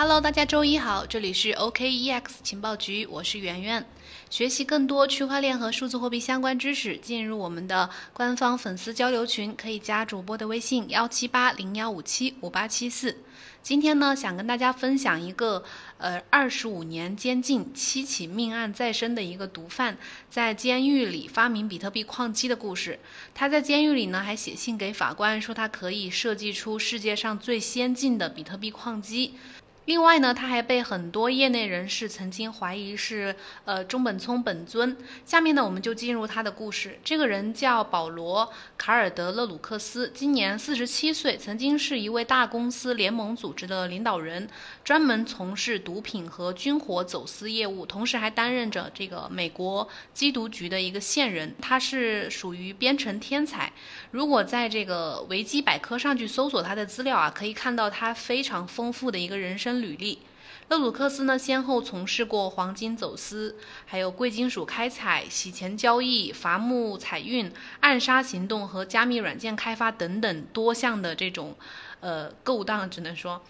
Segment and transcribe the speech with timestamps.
[0.00, 3.84] Hello，大家周一好，这里是 OKEX 情报局，我是圆圆。
[4.30, 13.16] 学习更多区块链和数字货币相关知识，进入我们的官方粉丝交流群，可以加主播的微信幺七八零幺五七五八七四。
[13.60, 15.64] 今天呢，想跟大家分享一个
[15.96, 19.98] 呃二十五年监禁、七起命案在身的一个毒贩，
[20.30, 23.00] 在监狱里发明比特币矿机的故事。
[23.34, 29.34] 他在监狱里呢，还写信给法官说，他可以设计出世界上最先进的比特币矿机。
[29.88, 33.34] 另外呢，他还被很多业内人士曾经怀疑是
[33.64, 34.94] 呃中本聪本尊。
[35.24, 36.98] 下面呢，我们就进入他的故事。
[37.02, 38.44] 这个人叫保罗·
[38.76, 44.46] 卡尔德勒鲁克斯，今年四十七岁，曾经是一位大公司联盟组织的领导人，
[44.84, 51.54] 专门从事毒品和军火走私业务，同时还担任着这个美国缉毒局的一个线人。
[51.62, 53.72] 他是属于编程天才。
[54.10, 59.77] 如果在这个维基百科上去搜索他的资料啊，可以看到他非常丰富的一个人生。
[59.80, 60.18] 履历，
[60.68, 67.50] 勒鲁克斯呢，先后从事过黄金走私，还有贵金属开采、洗钱交易、伐木采运、
[67.80, 71.56] 暗杀行动和加密软件开发等等多项的这种，
[72.00, 73.42] 呃，勾当，只能说。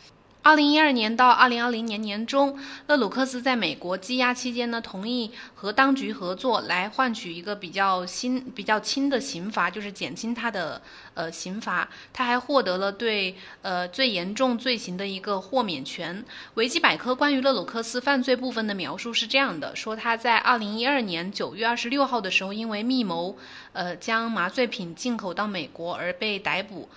[0.49, 10.81] 二零一二年到二零二零年年中，勒鲁克斯在美国羁押期间呢，同意和当局合作来换取一个比较新、比较轻的刑罚，就是减轻他的
[11.13, 11.87] 呃刑罚。
[12.15, 16.25] 他还获得了对呃最严重罪行的一个豁免权。
[16.55, 23.37] 维基百科关于勒鲁克斯犯罪部分的描述是这样的：说他在二零一二年九月二十六号的时候，因为密谋
[23.75, 26.89] 呃将麻醉品进口到美国而被逮捕。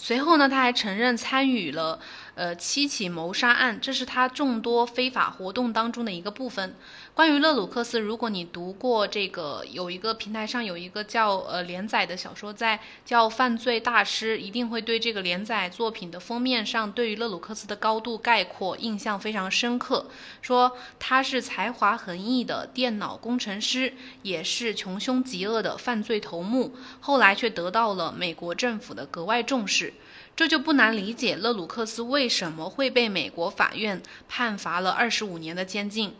[0.00, 1.98] 随后呢，他还承认参与了，
[2.38, 6.72] 呃，七起谋杀案，这是他众多非法活动当中的一个部分。
[7.12, 20.06] 关于勒鲁克斯，如果你读过这个，有一个平台上有一个叫呃连载的小说，在叫《犯罪大师》，一定会对这个连载作品的封面上对于勒鲁克斯的高度概括印象非常深刻，
[20.40, 29.94] 说他是才华横溢的电脑工程师，也是穷凶极恶的犯罪头目，后来却得到了美国政府的格外重视。
[30.36, 36.14] 这就不难理解勒鲁克斯为为什么会被美国法院判罚了二十五年的监禁。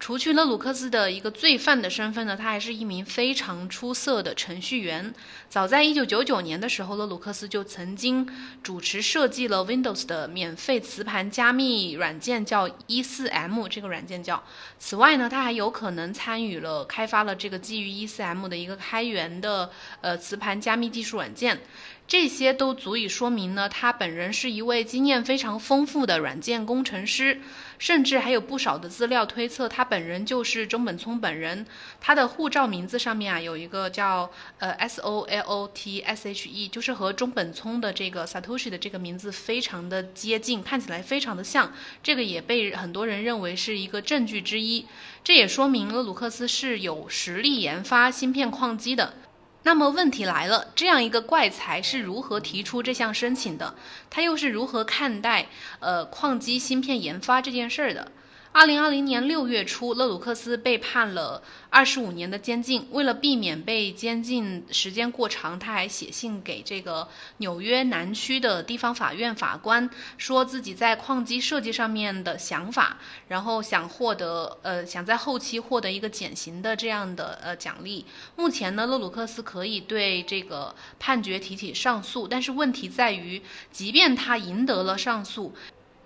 [0.00, 5.14] 除去勒鲁克斯的一个罪犯的身份呢，他还是一名非常出色的程序员。
[5.50, 8.26] 早在一九九九年的时候，勒鲁克斯就曾经
[8.62, 14.42] 主持设计了 Windows 的免费磁盘加密软件，叫 E4M 这个软件叫。
[14.78, 21.60] 此外呢，他还有可能参与了开发了这个基于 E4M 的一个开源的呃磁盘加密技术软件。
[22.08, 27.40] 这些都足以说明呢，他本人是一位经验非常丰富的软件工程师，
[27.80, 31.66] 甚至还有不少的资料推测他本人就是中本聪本人。
[31.98, 41.72] 他的护照名字上面啊有一个叫呃 S O L O T S H E，就是和中本聪的这个 Satoshi 的这个名字非常的接近，看起来非常的像。
[42.02, 44.84] 这个也被很多人认为是一个证据之一。
[45.24, 49.14] 这也说明了鲁克斯是有实力研发芯片矿机的。
[49.62, 53.74] 那么问题来了，这样一个怪才是如何提出这项申请的？
[54.08, 55.48] 他又是如何看待
[55.80, 58.10] 呃矿机芯片研发这件事儿的？
[58.52, 61.40] 二零二零年六月初，勒鲁克斯被判了
[61.70, 62.88] 二十五年的监禁。
[62.90, 67.06] 为了避免被监禁时间过长，他还写信给这个
[67.36, 69.88] 纽约南区的地方法院法官，
[70.18, 78.04] 说自己在矿机设计上面的想法，然后想获得呃想在后期获得一个减刑的这样的呃奖励。
[78.34, 83.40] 目前呢，勒鲁克斯可以对这个判决提起上诉，但是问题在于，
[83.70, 85.54] 即便他赢得了上诉。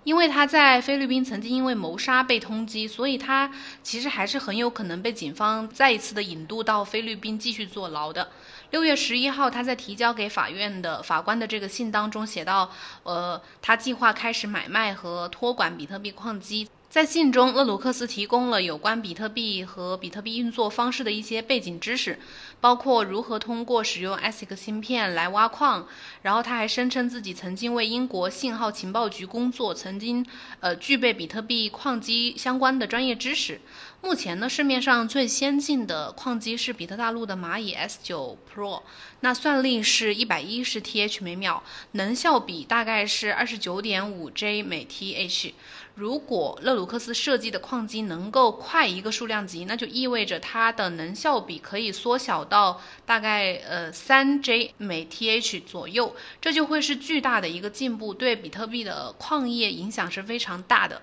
[0.04, 3.50] 因为他在菲律宾曾经因为谋杀被通缉，所以他
[3.82, 8.30] 其实还是很有可能被警方再一次的引渡到菲律宾继续坐牢的。
[8.70, 12.70] 六月十一号，他在提交给法院的法官的这个信当中写到，
[13.02, 16.68] 呃，他计划开始买卖和托管比特币矿机。
[16.94, 22.20] 在信中，勒鲁克斯提供了有关比特币和比特币运作方式的一些背景知识，
[22.60, 25.88] 包括如何通过使用 ASIC 芯片来挖矿。
[26.22, 30.24] 然后他还声称自己曾经为英国信号情报局工作，曾经
[30.60, 33.60] 呃具备比特币矿机相关的专业知识。
[34.00, 38.82] 目前呢，市面上最先进的矿机是比特大陆的蚂蚁 S9 Pro，
[39.20, 45.54] 那算力是一百一十 TH 每秒，能效比大概是二十九点五 J 每 TH。
[45.94, 61.00] 如果勒鲁克斯设计的矿机能够快一个数量级，那就意味着它的能效比可以缩小到大概呃三 J 每 TH 左右，这就会是巨大的一个进步，对比特币的矿业影响是非常大的。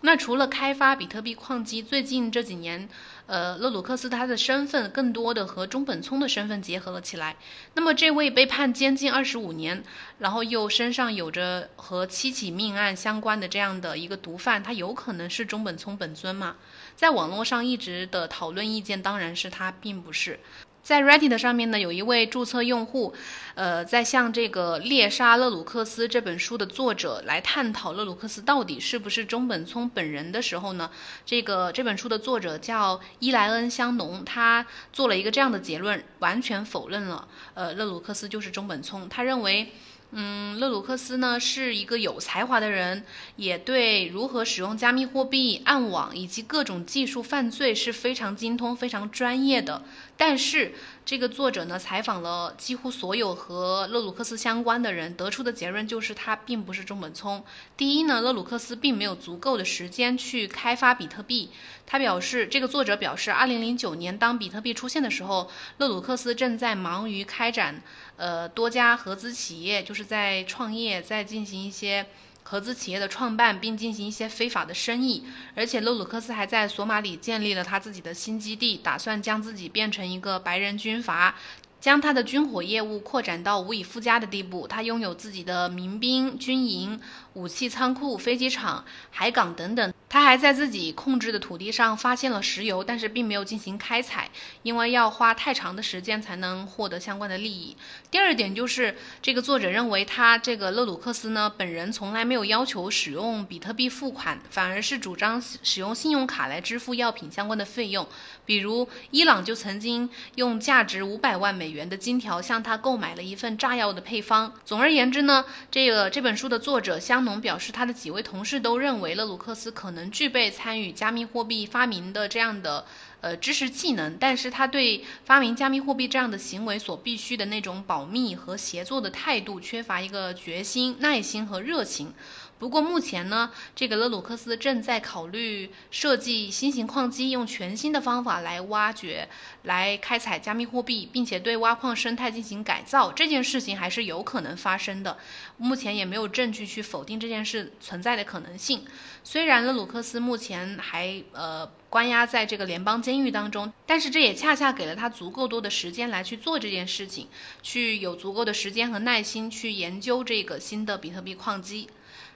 [0.00, 2.88] 那除了开发比特币矿机，最近这几年。
[3.26, 7.36] 呃，勒鲁克斯他的身份更多的和中本聪的身份结合了起来。
[7.74, 9.84] 那么这位被判监禁二十五年，
[10.18, 16.56] 然后又身上有着和七起命案相关的这样的一个毒贩，他有可能是中本聪本尊吗？
[16.96, 20.40] 在网络上一直的讨论意见当然是他并不是。
[20.82, 23.12] 在 Reddit 上面呢，有一位注册用户，
[23.54, 30.90] 呃，在向这个《猎杀勒鲁克斯》这本书的作者来探讨勒鲁克斯到底是不是中本聪本人的时候呢，
[31.26, 39.72] 这个这本书的作者叫伊莱恩香农，他做了一个这样的结论，完全否认了，呃，勒鲁克斯就是中本聪，他认为。
[40.10, 43.04] 嗯，勒鲁克斯呢是一个有才华的人，
[43.36, 49.82] 也对如何使用加密货币、暗网以及各种技术犯罪是非常精通、非常专业的。
[50.20, 50.74] 但是，
[51.06, 57.44] 这个作者呢采访了几乎所有和勒鲁克斯相关的人，得出的结论就是他并不是中本聪。
[57.76, 61.50] 第一呢，勒鲁克斯并没有足够的时间去开发比特币。
[61.86, 65.48] 他表示，这个作者表示，二零零九年当比特币出现的时候，
[65.78, 67.80] 勒鲁克斯正在忙于开展。
[68.16, 72.04] 呃，多家合资企业就是在创业，在进行一些
[72.50, 75.22] 合资企业的创办，并进行一些非法的生意。
[75.54, 81.34] 而且，勒鲁克斯还在索马里建立了他自己的新基地，打算将自己变成一个白人军阀，
[81.78, 84.66] 将他的军火业务扩展到无以复加的地步。
[84.66, 86.98] 他拥有自己的民兵、军营、
[87.34, 89.92] 武器仓库、飞机场、海港等等。
[90.10, 94.30] 他还在自己控制的土地上发现了石油，但是并没有进行开采，
[94.62, 97.76] 因为要花太长的时间才能获得相关的利益。
[98.10, 108.08] 第二点就是，这个作者认为他这个勒鲁克斯呢，本人从来没有要求使用比特币付款，反而是主张使用信用卡来支付药品相关的费用。
[108.46, 114.54] 比如，伊朗就曾经用价值五百万美元的金条向他购买了一份炸药的配方。
[114.64, 119.97] 总而言之呢，这个这本书的作者香农表示，他的几位同事都认为勒鲁克斯可能。
[119.98, 122.86] 能具备参与加密货币发明的这样的
[123.20, 132.14] 呃知识技能，但是他对发明加密货币这样的行为所必须的那种保密和协作的态度缺乏一个决心、耐心和热情。
[132.58, 139.28] 不过目前呢，这个勒鲁克斯正在考虑设计新型矿机，用全新的方法来挖掘、
[139.62, 143.12] 来开采加密货币，并且对挖矿生态进行改造。
[143.12, 145.18] 这件事情还是有可能发生的，
[145.56, 148.84] 目前也没有证据去否定这件事存在的可能性。
[149.22, 157.28] 虽然勒鲁克斯目前还呃关押在这个联邦监狱当中，但是这也恰恰给了他足够多的时间来去做这件事情，
[157.62, 161.88] 去有足够的时间和耐心去研究这个新的比特币矿机。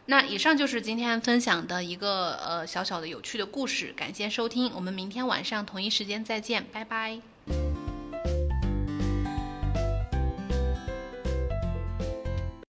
[0.07, 7.32] 那以上就是今天分享的一个呃小小的有趣的故事，感谢收听，我们明天晚上同一时间再见，拜拜。